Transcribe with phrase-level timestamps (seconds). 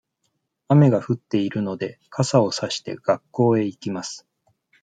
[0.67, 4.25] 雨が降っているので、傘をさして、学校へ行きます。